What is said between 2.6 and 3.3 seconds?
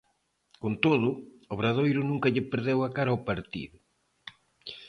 a cara ao